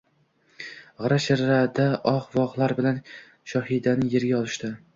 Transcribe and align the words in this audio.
G‘ira-shirada 1.01 1.85
oh-vohlar 2.13 2.75
bilan 2.81 2.99
Shohidani 3.55 4.13
yerga 4.19 4.37
olishdi 4.43 4.75